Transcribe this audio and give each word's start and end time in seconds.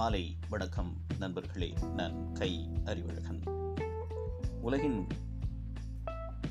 மாலை 0.00 0.38
வணக்கம் 0.48 0.96
நண்பர்களே. 1.18 1.74
நான் 1.96 2.32
கை 2.32 2.68
அறிவழகன். 2.84 3.42
உலகின் 4.60 5.06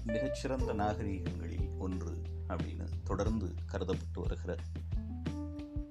மிகச்சிறந்த 0.05 0.73
நாகரீகங்களில் 0.73 1.77
ஒன்று 1.77 2.21
அப்படின்னு 2.47 2.83
தொடர்ந்து 3.03 3.53
கருதப்பட்டு 3.71 4.21
வருகிற 4.21 4.55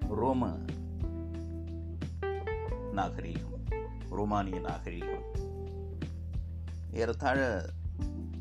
ரோம 0.08 0.58
நாகரீகம் 2.94 3.64
ரோமானிய 4.10 4.60
நாகரீகம். 4.60 5.24
ஏறத்தாழ 6.90 7.70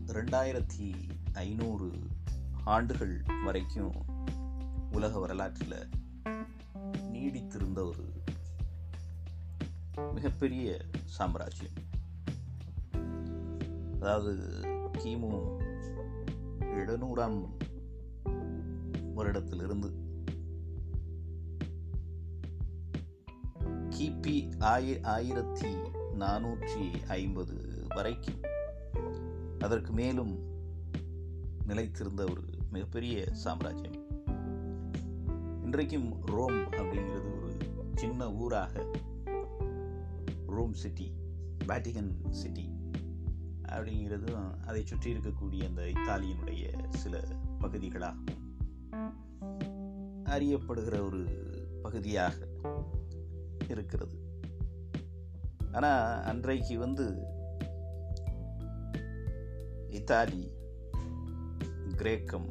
ரெண்டாயிரத்தி 0.06 0.94
ஐநூறு 1.34 1.92
ஆண்டுகள் 2.64 3.22
வரைக்கும் 3.46 3.94
உலக 4.92 5.20
வரலாற்றில் 5.20 5.90
நீடித்திருந்த 7.14 7.78
ஒரு 7.78 8.17
மிகப்பெரிய 9.98 10.78
சாம்ராஜ்யம். 11.06 11.72
அதாவது 14.00 14.34
கிமு 14.98 15.58
எழுநூறாம் 16.60 17.50
வருடத்திலிருந்து 19.16 19.90
கிபி 23.90 24.36
ஆயி 24.60 25.04
ஆயிரத்தி 25.04 25.72
நானூற்றி 26.20 27.06
ஐம்பது 27.08 27.86
வரைக்கும் 27.96 28.42
அதற்கு 29.60 29.92
மேலும் 29.92 30.40
நிலைத்திருந்த 31.68 32.22
ஒரு 32.32 32.44
மிகப்பெரிய 32.72 33.26
சாம்ராஜ்யம். 33.32 34.06
இன்றைக்கும் 35.64 36.26
ரோம் 36.26 36.58
அப்படிங்கிறது 36.72 37.42
ஒரு 37.42 37.58
சின்ன 37.96 38.32
ஊராக 38.32 38.86
ரோம் 40.48 40.74
சிட்டி 40.74 41.14
வேட்டிகன் 41.68 42.30
சிட்டி 42.30 42.76
அப்படிங்கிறதும் 43.70 44.60
அதை 44.66 44.86
சுற்றி 44.86 45.14
இருக்கக்கூடிய 45.14 45.66
அந்த 45.68 45.82
இத்தாலியினுடைய 45.82 46.88
சில 46.88 47.24
பகுதிகளாகவும் 47.60 48.46
அறியப்படுகிற 50.24 51.06
ஒரு 51.06 51.22
பகுதியாக 51.82 52.48
இருக்கிறது. 53.68 54.18
ஆனால் 55.72 56.24
அன்றைக்கு 56.24 56.80
வந்து 56.80 57.24
இத்தாலி 59.90 60.52
கிரேக்கம் 61.96 62.50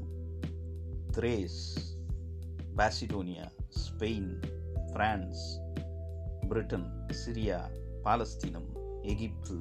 திரேஸ் 1.12 1.60
பாசிடோனியா 2.76 3.50
ஸ்பெயின் 3.68 4.32
பிரான்ஸ் 4.92 5.60
பிரிட்டன் 6.48 7.06
சிரியா 7.24 7.70
பாலஸ்தீனம் 8.06 9.00
எகிப்து 9.02 9.56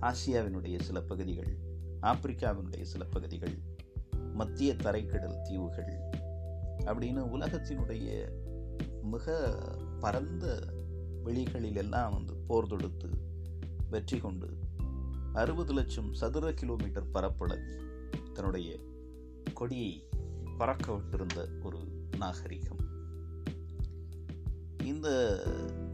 ஆசியாவினுடைய 0.00 0.80
சில 0.80 1.00
பகுதிகள் 1.00 1.56
ஆப்பிரிக்காவினுடைய 2.02 2.82
சில 2.82 3.04
பகுதிகள் 3.04 3.58
மத்திய 4.32 4.74
தரைக்கடல் 4.74 5.42
தீவுகள் 5.42 5.98
அப்படின்னு 6.78 7.24
உலகத்தினுடைய 7.34 8.28
மிக 9.02 9.58
பரந்த 10.00 10.72
வெளிகளில் 11.24 11.76
எல்லாம் 11.76 12.12
வந்து 12.12 12.34
போர் 12.34 12.66
தொடுத்து 12.66 13.08
வெற்றி 13.90 14.18
கொண்டு 14.18 14.48
அறுபது 15.32 15.72
லட்சம் 15.72 16.12
சதுர 16.12 16.52
கிலோமீட்டர் 16.52 17.10
பரப்பளவில் 17.10 17.80
தன்னுடைய 18.32 18.78
கொடியை 19.54 20.08
பறக்க 20.58 20.92
விட்டிருந்த 20.92 21.64
ஒரு 21.64 21.78
நாகரிகம். 22.18 22.84
இந்த 24.84 25.38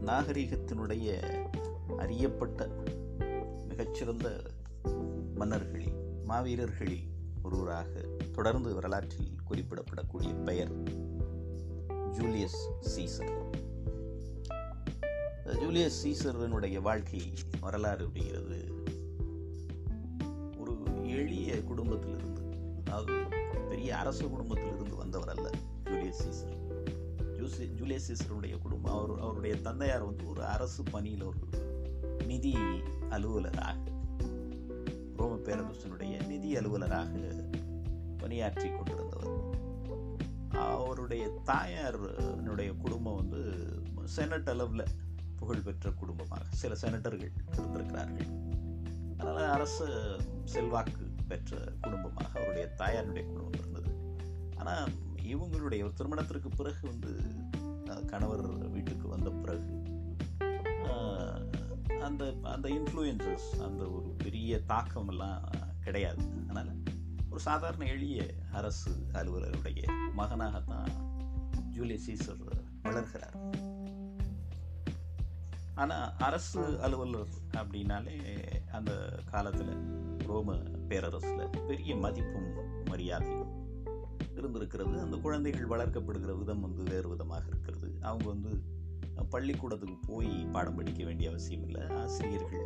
நாகரிகத்தினுடைய 0.01 1.21
அறியப்பட்ட 1.97 2.67
மிகச்சிறந்த 3.67 4.41
மன்னர்களில் 5.35 5.95
மாவீரர்களில் 6.27 7.07
ஒருவராக 7.43 8.01
தொடர்ந்து 8.31 8.73
வரலாற்றில் 8.73 9.35
குறிப்பிடப்படக்கூடிய 9.49 10.43
பெயர் 10.43 10.83
ஜூலியஸ் 12.11 12.69
சீசர். 12.95 13.49
ஜூலியஸ் 15.59 16.07
சீசரனுடைய 16.07 16.81
வாழ்க்கை 16.81 17.33
வரலாறு 17.61 18.07
அப்படிங்கிறது 18.07 18.71
ஒரு 20.57 20.77
எளிய 21.09 21.63
குடும்பத்திலிருந்து 21.63 22.41
அதாவது 22.85 23.13
பெரிய 23.69 23.97
அரசு 23.97 24.29
குடும்பத்திலிருந்து 24.29 24.95
வந்தவர் 24.95 25.29
அல்ல 25.29 25.49
ஜூலியஸ் 25.83 26.27
சீசர். 26.27 26.61
ஜூசி 27.21 27.65
ஜூலியஸ் 27.65 28.05
சீசருடைய 28.11 28.57
குடும்பம் 28.57 29.03
அவர் 29.03 29.19
அவருடைய 29.19 29.55
தந்தையார் 29.55 30.03
வந்து 30.03 30.29
ஒரு 30.29 30.45
அரசு 30.45 30.83
பணியில் 30.83 31.23
ஒரு 31.23 31.37
நிதி 32.43 32.61
அலுவலராக 33.15 33.81
ரோம 35.17 35.35
பேரரசனுடைய 35.45 36.13
நிதி 36.29 36.49
அலுவலராக 36.59 37.11
பணியாற்றி 38.21 38.67
கொண்டிருந்தவர். 38.69 39.29
அவருடைய 40.63 41.25
தாயாருடைய 41.49 42.71
குடும்பம் 42.81 43.19
வந்து 43.21 43.41
செனட் 44.15 44.51
அளவில் 44.53 44.83
புகழ்பெற்ற 45.39 45.91
குடும்பமாக 46.01 46.49
சில 46.61 46.75
செனட்டர்கள் 46.81 47.33
இருந்திருக்கிறார்கள். 47.53 48.29
அதனால் 49.19 49.53
அரசு 49.55 49.87
செல்வாக்கு 50.55 51.07
பெற்ற 51.31 51.61
குடும்பமாக 51.85 52.31
அவருடைய 52.39 52.65
தாயாருடைய 52.81 53.25
குடும்பம் 53.31 53.57
இருந்தது. 53.61 53.93
ஆனால் 54.59 54.91
இவங்களுடைய 55.33 55.81
ஒரு 55.87 55.95
திருமணத்திற்கு 56.01 56.51
பிறகு 56.59 56.83
வந்து 56.91 57.13
கணவர் 58.11 58.45
வீட்டுக்கு 58.75 59.07
வந்த 59.15 59.31
பிறகு 59.43 59.71
அந்த 62.01 62.33
அந்த 62.43 62.69
இன்ஃப்ளூயன்சஸ் 62.69 63.61
அந்த 63.61 63.89
ஒரு 63.89 64.13
பெரிய 64.17 64.61
தாக்கமெல்லாம் 64.67 65.43
கிடையாது. 65.83 66.23
அதனால் 66.49 66.81
ஒரு 67.29 67.39
சாதாரண 67.39 67.85
எளிய 67.85 68.33
அரசு 68.51 68.91
அலுவலருடைய 69.11 69.87
மகனாகத்தான் 70.17 70.91
ஜூலியஸ் 71.71 72.11
சீசர் 72.11 72.43
வளர்கிறார். 72.83 73.37
ஆனால் 75.75 76.13
அரசு 76.17 76.81
அலுவலர் 76.81 77.33
அப்படின்னாலே 77.53 78.17
அந்த 78.71 79.19
காலத்தில் 79.31 79.73
ரோம 80.27 80.55
பேரரசில் 80.87 81.49
பெரிய 81.67 81.95
மதிப்பும் 81.95 82.83
மரியாதையும் 82.85 83.51
இருந்திருக்கிறது. 84.35 84.99
அந்த 84.99 85.17
குழந்தைகள் 85.17 85.67
வளர்க்கப்படுகிற 85.67 86.37
விதம் 86.37 86.61
வந்து 86.61 86.83
வேறு 86.83 87.09
விதமாக 87.09 87.43
இருக்கிறது. 87.47 87.95
அவங்க 88.01 88.25
வந்து 88.25 88.72
பள்ளிக்கூடத்துக்கு 89.29 89.95
போய் 90.07 90.47
பாடம் 90.51 90.75
படிக்க 90.75 91.03
வேண்டிய 91.03 91.29
அவசியம் 91.29 91.63
இல்லை. 91.63 91.87
ஆசிரியர்கள் 91.87 92.65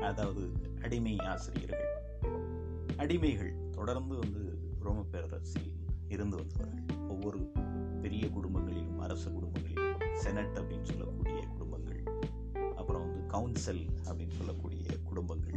அதாவது 0.00 0.52
அடிமை 0.82 1.18
ஆசிரியர்கள் 1.18 1.90
அடிமைகள் 2.96 3.70
தொடர்ந்து 3.70 4.16
வந்து 4.18 4.58
ரோம 4.80 5.04
பேரரசில் 5.10 5.72
இருந்து 6.08 6.36
வந்தவர்கள். 6.36 7.08
ஒவ்வொரு 7.08 7.52
பெரிய 8.02 8.26
குடும்பங்களிலும் 8.26 8.98
அரச 8.98 9.30
குடும்பங்களிலும் 9.30 10.14
செனட் 10.14 10.58
அப்படின்னு 10.58 10.82
சொல்லக்கூடிய 10.82 11.46
குடும்பங்கள் 11.46 12.02
அப்புறம் 12.76 13.02
வந்து 13.02 13.26
கவுன்சில் 13.26 13.86
அப்படின்னு 14.04 14.30
சொல்லக்கூடிய 14.30 14.84
குடும்பங்கள். 15.04 15.54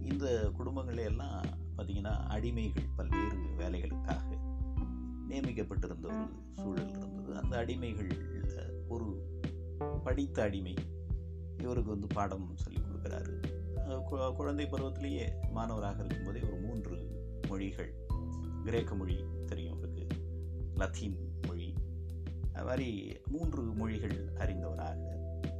இந்த 0.00 0.50
குடும்பங்களே 0.58 1.04
எல்லாம் 1.04 1.44
பார்த்திங்கன்னா 1.78 2.14
அடிமைகள் 2.28 2.88
பல்வேறு 2.96 3.36
வேலைகளுக்காக 3.58 4.38
நியமிக்கப்பட்டிருந்த 5.28 6.04
ஒரு 6.04 6.24
சூழல் 6.52 6.88
இருந்தது. 6.88 7.36
அந்த 7.36 7.64
அடிமைகள் 7.64 8.10
ஒரு 8.88 9.38
படித்த 10.04 10.42
அடிமை. 10.42 10.74
இவருக்கு 11.58 11.90
வந்து 11.90 12.06
பாடம் 12.06 12.56
சொல்லி 12.56 12.80
கொடுக்குறாரு. 12.80 13.58
குழந்தை 14.36 14.66
பருவத்திலேயே 14.66 15.28
மாணவராக 15.50 16.04
இருக்கும்போதே 16.04 16.40
ஒரு 16.40 16.56
மூன்று 16.56 16.96
மொழிகள். 17.48 17.94
கிரேக்க 18.64 18.94
மொழி 18.94 19.24
தெரியும் 19.46 19.76
அவருக்கு. 19.76 20.06
லத்தீன் 20.74 21.38
மொழி. 21.46 21.74
அது 22.52 22.64
மாதிரி 22.64 23.20
மூன்று 23.26 23.62
மொழிகள் 23.62 24.32
அறிந்தவராக. 24.34 24.98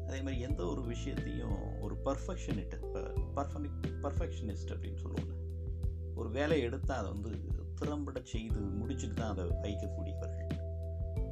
அதே 0.06 0.22
மாதிரி 0.22 0.40
எந்த 0.40 0.64
ஒரு 0.64 0.82
விஷயத்தையும் 0.82 1.80
ஒரு 1.80 1.96
பர்ஃபெக்ஷனிட்டு 2.04 2.78
பர்ஃபெக்ட் 3.36 3.70
பர்ஃபெக்ஷனிஸ்ட் 4.02 4.70
அப்படின்னு 4.70 4.96
சொல்லுவோம்ல. 5.02 5.38
ஒரு 6.14 6.30
வேலையை 6.30 6.66
எடுத்தால் 6.66 6.98
அதை 6.98 7.20
வந்து 7.20 7.38
திறம்பட 7.74 8.20
செய்து 8.24 8.60
முடிச்சுட்டு 8.60 9.14
தான் 9.14 9.30
அதை 9.30 9.44
வைக்கக்கூடியவர்கள். 9.44 10.52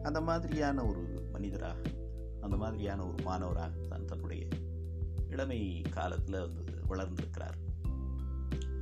அந்த 0.02 0.20
மாதிரியான 0.20 0.84
ஒரு 0.84 1.28
மனிதராக 1.32 1.80
அந்த 2.40 2.56
மாதிரியான 2.56 3.06
ஒரு 3.06 3.22
மாணவராக 3.22 3.76
தான் 3.88 4.04
தன்னுடைய 4.04 4.46
இளமை 5.30 5.82
காலத்தில் 5.90 6.40
வந்து 6.40 6.64
வளர்ந்திருக்கிறார். 6.86 7.56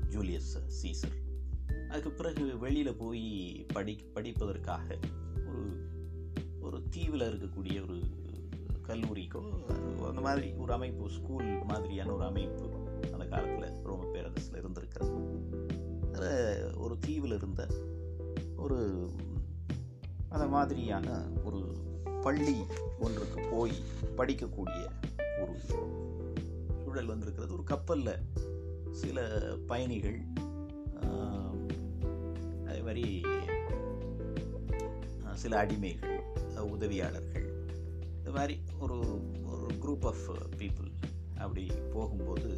ஜூலியஸ் 0.09 0.59
சீசர். 0.83 1.25
அதுக்கு 1.89 2.11
பிறகு 2.11 2.59
வெளியில் 2.59 2.97
போய் 2.97 3.67
படி 3.73 4.11
படிப்பதற்காக 4.15 4.99
ஒரு 5.47 5.89
ஒரு 6.61 6.89
தீவில் 6.91 7.21
இருக்கக்கூடிய 7.21 7.83
ஒரு 7.83 8.03
கல்லூரிக்கோ 8.83 9.65
அந்த 10.09 10.21
மாதிரி 10.21 10.53
ஒரு 10.53 10.73
அமைப்பு 10.73 11.11
ஸ்கூல் 11.11 11.65
மாதிரியான 11.65 12.13
ஒரு 12.13 12.25
அமைப்பு 12.25 12.71
அந்த 13.13 13.25
காலத்தில் 13.25 13.83
ரோம 13.83 14.05
பேரரசில் 14.05 14.57
இருந்திருக்கிறது. 14.57 15.15
அதில் 16.15 16.75
ஒரு 16.75 16.99
தீவில் 16.99 17.33
இருந்த 17.33 17.69
ஒரு 18.57 19.11
அந்த 20.29 20.47
மாதிரியான 20.47 21.29
பள்ளி 22.27 22.57
ஒன்றுக்கு 22.99 23.41
போய் 23.51 23.73
படிக்கக்கூடிய 24.17 24.81
ஒரு 25.41 25.53
சூழல் 26.85 27.07
வந்திருக்கிறது. 27.07 27.53
ஒரு 27.53 27.65
கப்பலில் 27.65 28.13
சில 28.91 29.19
பயணிகள் 29.67 30.19
அதே 32.67 32.81
மாதிரி 32.81 33.05
சில 35.35 35.65
அடிமைகள் 35.65 36.19
உதவியாளர்கள் 36.73 37.47
இந்த 38.19 38.31
மாதிரி 38.31 38.61
ஒரு 38.79 38.97
ஒரு 39.45 39.67
குரூப் 39.83 40.05
ஆஃப் 40.05 40.25
பீப்புள் 40.57 40.91
அப்படி 41.39 41.67
போகும்போது 41.93 42.51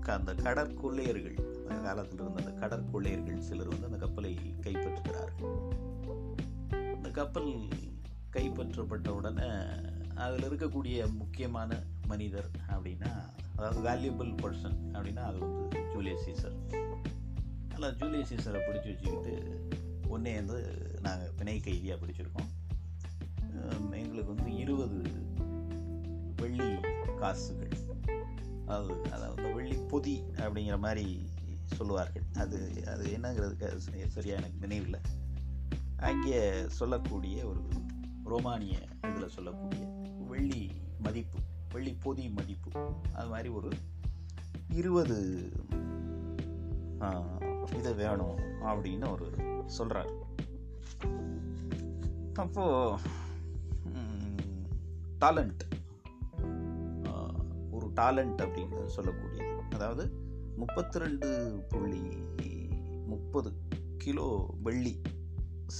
க- 0.00 0.12
அந்த 0.12 0.34
கடற்கொள்ளையர்கள் 0.34 1.36
அந்த 1.68 1.82
காலத்தில் 1.82 2.20
இருந்த 2.20 2.42
அந்த 2.42 2.66
கடற்கொள்ளையர்கள் 2.66 3.40
சிலர் 3.40 3.68
வந்து 3.68 3.84
அந்த 3.84 3.98
கப்பலை 3.98 4.38
கைப்பற்றுகிறார்கள். 4.60 5.54
அந்த 6.94 7.10
கப்பல் 7.10 7.52
கைப்பற்றப்பட்ட 8.32 9.08
உடனே 9.08 9.48
அதில் 10.14 10.46
இருக்கக்கூடிய 10.48 10.98
முக்கியமான 11.12 11.80
மனிதர் 12.06 12.50
அப்படின்னா 12.68 13.12
அதாவது 13.56 13.80
வேல்யூபிள் 13.88 14.32
பர்சன் 14.42 14.78
அப்படின்னா 14.92 15.22
அது 15.30 15.38
வந்து 15.38 15.82
ஜூலியஸ் 15.94 16.26
சீசர் 16.26 16.56
அதில் 17.72 17.96
ஜூலியஸ் 17.96 18.30
சீசரை 18.32 18.60
பிடிச்சி 18.66 18.88
வச்சுக்கிட்டு 18.92 19.34
ஒன்றே 20.08 20.34
வந்து 20.34 20.58
நாங்கள் 21.00 21.32
பிணை 21.36 21.60
கைதியாக 21.60 21.98
பிடிச்சிருக்கோம். 22.00 22.50
எங்களுக்கு 24.00 24.34
வந்து 24.34 24.56
இருபது 24.56 24.98
வெள்ளி 26.36 26.68
காசுகள். 27.20 27.74
அதாவது 28.66 28.94
அதாவது 29.12 29.54
வெள்ளி 29.54 29.76
பொதி 29.92 30.16
அப்படிங்கிற 30.36 30.78
மாதிரி 30.78 31.06
சொல்லுவார்கள். 31.76 32.26
அது 32.42 32.58
அது 32.92 33.04
என்னங்கிறதுக்கு 33.16 34.06
சரியாக 34.16 34.40
எனக்கு 34.40 34.62
நினைவில் 34.66 35.00
அங்கே 36.08 36.40
சொல்லக்கூடிய 36.80 37.36
ஒரு 37.46 37.62
ரோமானிய 38.32 38.76
இதில் 39.08 39.34
சொல்லக்கூடிய 39.36 39.84
வெள்ளி 40.30 40.62
மதிப்பு 41.04 41.38
வெள்ளி 41.74 41.92
பொதி 42.04 42.24
மதிப்பு. 42.38 42.70
அது 43.18 43.28
மாதிரி 43.32 43.48
ஒரு 43.58 43.70
இருபது 44.78 45.16
இது 47.78 47.90
வேணும் 48.02 48.38
அப்படின்னு 48.70 49.06
ஒரு 49.14 49.26
சொல்கிறார் 49.76 50.12
அப்போது 52.44 53.16
டாலண்ட் 55.22 55.62
ஒரு 57.76 57.86
டாலண்ட் 58.00 58.40
அப்படின்னு 58.44 58.80
சொல்லக்கூடியது. 58.96 59.54
அதாவது 59.76 60.04
முப்பத்தி 60.62 60.98
ரெண்டு 61.04 61.28
புள்ளி 61.72 62.02
முப்பது 63.12 63.50
கிலோ 64.04 64.28
வெள்ளி 64.66 64.94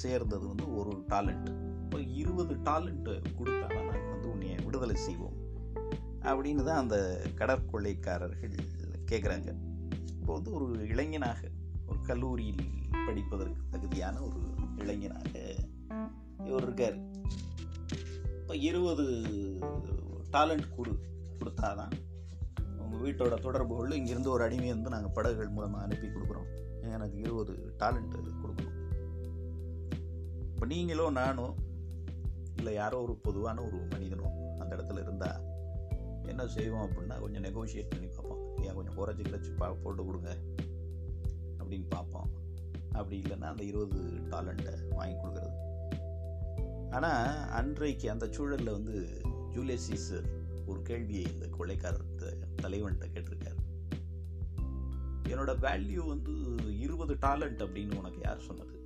சேர்ந்தது 0.00 0.44
வந்து 0.50 0.66
ஒரு 0.80 0.92
டாலண்ட் 1.12 1.48
இப்போ 1.88 2.00
இருபது 2.20 2.55
டாலண்ட் 2.55 3.06
கொடுத்தாதான் 3.37 3.87
நாங்கள் 3.90 4.11
வந்து 4.14 4.29
உன்னைய 4.32 4.55
விடுதலை 4.64 4.96
செய்வோம். 5.05 5.37
அப்படின்னு 6.31 6.62
தான் 6.64 6.81
அந்த 6.82 6.96
கடற்கொள்ளைக்காரர்கள் 7.35 8.56
கேட்குறாங்க 9.11 9.49
இப்போ 10.19 10.32
வந்து 10.32 10.50
ஒரு 10.56 10.67
இளைஞனாக 10.87 11.40
ஒரு 11.87 11.99
கல்லூரியில் 12.08 12.64
படிப்பதற்கு 13.06 13.62
தகுதியான 13.75 14.20
ஒரு 14.26 14.40
இளைஞனாக 14.82 15.32
இவர் 16.49 16.67
இருக்கார். 16.67 16.99
இப்போ 18.41 18.56
இருபது 18.56 19.06
டாலண்ட் 20.34 20.69
கொடு 20.76 20.93
கொடுத்தாதான் 21.38 21.94
உங்கள் 22.81 23.02
வீட்டோட 23.05 23.38
தொடர்புகளில் 23.46 23.99
இங்கேருந்து 24.00 24.34
ஒரு 24.34 24.44
அடிமை 24.49 24.69
வந்து 24.69 24.93
நாங்கள் 24.96 25.14
படகுகள் 25.19 25.55
மூலமாக 25.58 25.84
அனுப்பி 25.84 26.06
கொடுக்குறோம். 26.06 26.50
எனக்கு 26.96 27.19
இருபது 27.19 27.55
டாலண்ட் 27.79 28.14
கொடுக்கணும். 28.43 28.76
இப்போ 30.52 30.67
நீங்களோ 30.75 31.11
நானோ 31.11 31.49
இல்லை 32.58 32.75
யாரோ 32.75 33.02
ஒரு 33.02 33.14
பொதுவான 33.14 33.62
ஒரு 33.62 33.87
மனிதனும் 33.90 34.58
அந்த 34.58 34.76
இடத்துல 34.76 35.00
இருந்தால் 35.00 35.40
என்ன 36.22 36.46
செய்வோம் 36.46 36.90
அப்படின்னா 36.90 37.20
கொஞ்சம் 37.20 37.43
நெகோஷியேட் 37.43 37.90
பண்ணி 37.90 38.06
பார்ப்போம். 38.06 38.62
ஏன் 38.62 38.75
கொஞ்சம் 38.75 38.96
குறைச்சி 38.96 39.26
கிடச்சி 39.26 39.56
பா 39.56 39.72
போட்டு 39.72 40.05
கொடுங்க 40.05 40.37
அப்படின்னு 41.58 41.84
பார்ப்போம். 41.88 42.31
அப்படி 42.93 43.20
இல்லைன்னா 43.20 43.43
அந்த 43.43 43.64
இருபது 43.64 44.02
டாலண்ட்டை 44.02 44.88
வாங்கி 44.90 45.14
கொடுக்குறது. 45.14 45.52
ஆனால் 46.90 47.49
அன்றைக்கு 47.49 48.10
அந்த 48.10 48.28
சூழலில் 48.31 48.70
வந்து 48.70 49.20
ஜூலியஸ் 49.55 49.93
சீசர் 49.93 50.25
ஒரு 50.66 50.82
கேள்வியை 50.82 51.22
இந்த 51.32 51.46
கொள்ளைக்காரர் 51.46 52.14
த- 52.16 52.37
தலைவன்கிட்ட 52.62 53.06
கேட்டிருக்காரு. 53.14 53.56
என்னோட 55.28 55.55
வேல்யூ 55.58 56.06
வந்து 56.06 56.32
இருபது 56.78 57.14
டாலண்ட் 57.14 57.58
அப்படின்னு 57.58 57.94
உனக்கு 57.94 58.20
யார் 58.22 58.40
சொன்னது? 58.40 58.77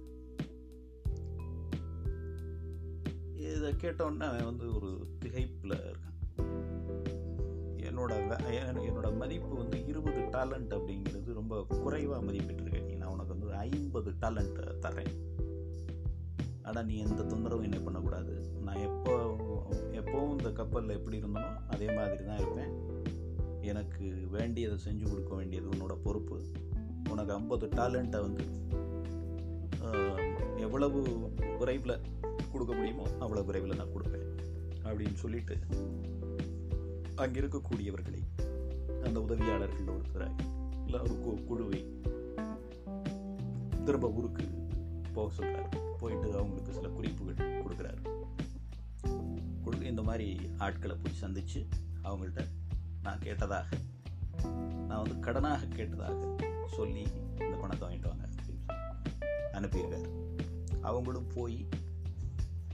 இதை 3.43 3.73
கேட்டோன்னே 3.73 4.21
அவன் 4.21 4.45
வந்து 4.45 4.75
ஒரு 4.75 5.07
திகைப்பில் 5.25 5.81
இருக்கான். 5.81 6.11
என்னோட 7.77 8.13
வே- 8.13 8.91
என்னோட 8.91 9.17
மதிப்பு 9.17 9.57
வந்து 9.57 9.87
இருபது 9.87 10.21
டேலண்ட் 10.21 10.81
அப்படிங்கிறது 10.81 11.33
ரொம்ப 11.33 11.65
குறைவாக 11.69 12.25
மதிப்பிட்டுருக்கேன். 12.25 12.85
நீ 12.85 12.95
நான் 12.95 13.09
உனக்கு 13.09 13.39
வந்து 13.39 13.55
ஐம்பது 13.55 14.11
டேலண்ட்டை 14.11 14.73
தரேன் 14.83 15.15
ஆனால் 16.63 16.87
நீ 16.87 16.97
எந்த 16.99 17.23
தொந்தரவும் 17.23 17.63
என்ன 17.63 17.79
பண்ணக்கூடாது. 17.79 18.51
நான் 18.63 18.77
எப்போ 18.77 19.37
எப்போவும் 19.93 20.31
இந்த 20.31 20.51
கப்பலில் 20.51 20.97
எப்படி 20.97 21.19
இருந்தனோ 21.19 21.57
அதே 21.69 21.95
மாதிரி 21.95 22.25
தான் 22.25 22.39
இருப்பேன். 22.39 22.73
எனக்கு 23.61 24.15
வேண்டியதை 24.31 24.79
செஞ்சு 24.85 25.09
கொடுக்க 25.09 25.35
வேண்டியது 25.35 25.69
உன்னோட 25.69 25.93
பொறுப்பு. 26.03 26.43
உனக்கு 27.11 27.33
ஐம்பது 27.33 27.67
டேலண்ட்டை 27.67 28.21
வந்து 28.21 28.45
எவ்வளவு 30.57 31.31
விரைவில் 31.59 32.01
கொடுக்க 32.53 32.73
முடியுமோ 32.73 33.05
அவ்வளோ 33.21 33.45
விரைவில் 33.45 33.77
நான் 33.77 33.93
கொடுப்பேன் 33.93 34.27
அப்படின்னு 34.85 35.15
சொல்லிட்டு 35.15 35.57
அங்கே 37.15 37.41
இருக்கக்கூடியவர்களை 37.41 38.23
அந்த 39.03 39.21
உதவியாளர்கள் 39.21 39.95
ஒருத்தரை 39.95 40.29
இல்லை 40.85 41.01
ஒரு 41.01 41.15
கு- 41.19 41.45
குழுவை 41.47 41.81
திரும்ப 43.85 44.11
ஊருக்கு 44.11 44.45
போக 45.13 45.33
சொல்கிறார் 45.33 45.71
போயிட்டு 45.99 46.39
அவங்களுக்கு 46.39 46.73
சில 46.73 46.89
குறிப்புகள் 46.89 47.63
கொடுக்குறாரு. 47.63 48.01
கொடுக்க 49.65 49.85
இந்த 49.85 50.03
மாதிரி 50.03 50.27
ஆட்களை 50.59 50.97
போய் 50.97 51.13
சந்தித்து 51.15 51.61
அவங்கள்ட்ட 52.03 52.43
நான் 53.03 53.19
கேட்டதாக 53.19 53.79
நான் 54.87 55.03
வந்து 55.03 55.17
கடனாக 55.23 55.69
கேட்டதாக 55.77 56.19
சொல்லி 56.67 57.05
இந்த 57.41 57.57
பணத்தை 57.61 57.89
வாங்கிட்டு 57.89 58.09
வாங்க 58.09 58.27
அப்படின்னு 58.29 58.61
அனுப்பியிருக்காரு. 59.53 60.09
அவங்களும் 60.81 61.27
போய் 61.35 61.59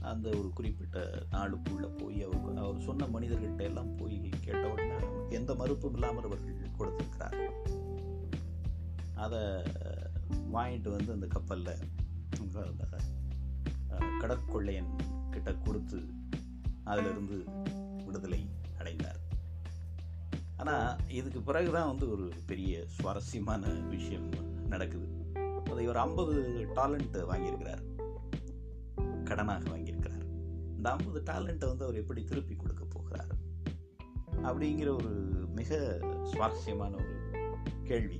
அந்த 0.01 0.29
ஒரு 0.29 0.49
குறிப்பிட்ட 0.53 1.23
நாளுக்குள்ளே 1.31 1.97
போய் 1.97 2.23
அவர் 2.23 2.57
அவர் 2.57 2.81
சொன்ன 2.81 3.05
மனிதர்கள்ட்ட 3.05 3.61
எல்லாம் 3.61 3.95
போய் 3.95 4.29
கேட்ட 4.41 4.69
உடனே 4.69 4.97
எந்த 5.29 5.55
மறுப்பும் 5.55 5.93
இல்லாமல் 5.93 6.23
அவர்கள் 6.23 6.71
கொடுத்துருக்கிறார் 6.77 7.37
அதை 9.13 9.39
வாங்கிட்டு 10.53 10.89
வந்து 10.89 11.11
அந்த 11.11 11.27
கப்பலில் 11.27 11.75
அந்த 12.59 12.85
கடற்கொள்ளையன் 14.21 14.95
கிட்ட 15.29 15.53
கொடுத்து 15.53 16.09
அதிலிருந்து 16.83 17.45
விடுதலை 18.05 18.49
அடைந்தார். 18.77 19.19
ஆனால் 20.57 20.97
இதுக்கு 21.07 21.41
பிறகு 21.41 21.71
தான் 21.71 21.87
வந்து 21.87 22.11
ஒரு 22.11 22.31
பெரிய 22.45 22.85
சுவாரஸ்யமான 22.87 23.67
விஷயம் 23.67 24.29
நடக்குது. 24.67 25.07
அதை 25.71 25.83
இவர் 25.83 25.97
ஐம்பது 25.97 26.65
டாலண்ட் 26.75 27.17
வாங்கியிருக்கிறார். 27.31 27.98
கடனாக 29.29 29.63
வாங்கியிருக்கிறார். 29.69 30.25
இந்த 30.77 30.89
ஐம்பது 30.89 31.19
டாலண்ட்டை 31.25 31.67
வந்து 31.67 31.83
அவர் 31.83 31.95
எப்படி 31.95 32.23
திருப்பி 32.23 32.55
கொடுக்க 32.55 32.85
போகிறார்? 32.85 33.31
அப்படிங்கிற 34.43 34.89
ஒரு 34.95 35.13
மிக 35.53 35.99
சுவாரஸ்யமான 36.23 36.95
ஒரு 36.95 37.15
கேள்வி. 37.83 38.19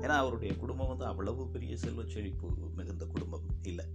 ஏன்னா 0.00 0.16
அவருடைய 0.22 0.56
குடும்பம் 0.56 0.88
வந்து 0.88 1.04
அவ்வளவு 1.04 1.48
பெரிய 1.48 1.76
செல்வ 1.76 2.02
செழிப்பு 2.06 2.48
மிகுந்த 2.76 3.06
குடும்பம் 3.06 3.46
இல்லை. 3.62 3.86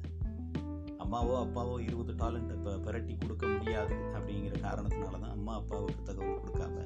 அம்மாவோ 1.04 1.34
அப்பாவோ 1.46 1.80
இருபது 1.80 2.14
டாலண்ட்டை 2.14 2.56
இப்போ 2.56 2.74
பிரட்டி 2.76 3.18
கொடுக்க 3.18 3.48
முடியாது 3.48 3.96
அப்படிங்கிற 4.14 4.54
காரணத்தினால 4.62 5.20
தான் 5.20 5.30
அம்மா 5.30 5.56
அப்பாவுக்கு 5.56 6.04
தகவல் 6.04 6.40
கொடுக்காம 6.40 6.86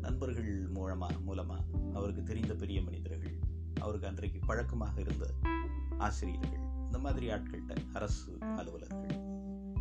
நண்பர்கள் 0.00 0.68
மூலமாக 0.68 1.18
மூலமாக 1.18 1.62
அவருக்கு 1.94 2.22
தெரிந்த 2.22 2.54
பெரிய 2.54 2.82
மனிதர்கள் 2.82 3.34
அவருக்கு 3.80 4.06
அன்றைக்கு 4.06 4.38
பழக்கமாக 4.46 5.00
இருந்த 5.00 5.26
ஆசிரியர்கள் 5.98 6.62
இந்த 6.96 7.08
மாதிரி 7.08 7.26
ஆட்கள்கிட்ட 7.32 7.74
அரசு 7.92 8.30
அலுவலர்கள் 8.58 9.16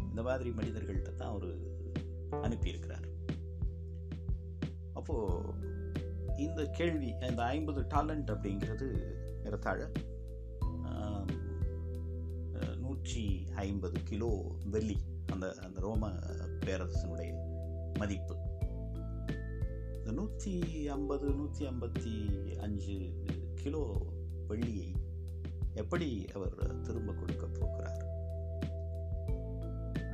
இந்த 0.10 0.22
மாதிரி 0.28 0.50
மனிதர்கள்ட்ட 0.50 1.12
தான் 1.16 1.30
அவர் 1.30 1.46
அனுப்பியிருக்கிறார். 2.46 3.06
அப்போது 4.94 5.54
இந்த 6.38 6.66
கேள்வி 6.80 7.10
இந்த 7.28 7.44
ஐம்பது 7.44 7.82
டாலண்ட் 7.94 8.34
அப்படிங்கிறது 8.34 8.88
நிறத்தாழ 9.44 9.88
நூற்றி 12.84 13.24
ஐம்பது 13.66 14.00
கிலோ 14.04 14.32
வெள்ளி 14.76 14.98
அந்த 15.34 15.54
அந்த 15.68 15.80
ரோம 15.88 16.12
பேரரசனுடைய 16.66 17.32
மதிப்பு. 18.02 18.38
இந்த 20.00 20.12
நூற்றி 20.20 20.54
ஐம்பது 20.98 21.30
நூற்றி 21.42 21.66
ஐம்பத்தி 21.66 22.16
அஞ்சு 22.68 23.00
கிலோ 23.64 23.86
வெள்ளியை 24.52 24.92
எப்படி 25.76 26.26
அவர் 26.34 26.82
திரும்ப 26.82 27.14
கொடுக்க 27.14 27.46
போகிறார்? 27.46 28.04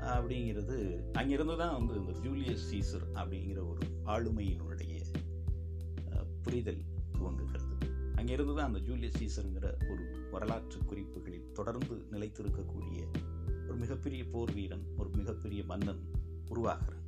அப்படிங்கிறது 0.01 0.77
அங்கிருந்து 1.11 1.57
தான் 1.57 1.85
வந்து 1.85 1.93
இந்த 1.93 2.11
ஜூலியஸ் 2.19 2.65
சீசர் 2.71 3.05
அப்படிங்கிற 3.13 3.59
ஒரு 3.69 3.81
ஆளுமையினுடைய 4.05 5.01
புரிதல் 6.41 6.81
துவங்குகிறது. 7.17 7.75
அங்கிருந்து 8.15 8.55
தான் 8.55 8.65
அந்த 8.65 8.79
ஜூலியஸ் 8.79 9.19
சீசருங்கிற 9.19 9.91
ஒரு 9.91 10.27
வரலாற்று 10.31 10.79
குறிப்புகளில் 10.85 11.51
தொடர்ந்து 11.51 11.95
நிலைத்திருக்கக்கூடிய 12.11 12.99
ஒரு 13.67 13.75
மிகப்பெரிய 13.75 14.23
போர் 14.31 14.53
வீரன் 14.53 14.85
ஒரு 14.97 15.09
மிகப்பெரிய 15.09 15.63
மன்னன் 15.63 16.01
உருவாகிறான் 16.47 17.07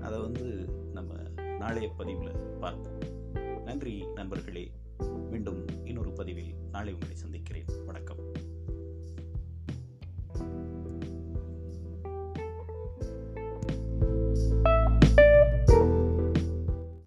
அதை 0.00 0.18
வந்து 0.18 0.46
நம்ம 0.92 1.14
நாளைய 1.58 1.88
பதிவில் 1.96 2.36
பார்ப்போம். 2.60 2.98
நன்றி 3.64 4.06
நண்பர்களே. 4.14 4.70
மீண்டும் 5.30 5.64
இன்னொரு 5.84 6.12
பதிவில் 6.12 6.54
நாளை 6.70 6.92
உங்களை 6.92 7.14
சந்திக்கிறேன். 7.14 7.64
வணக்கம். 7.86 8.27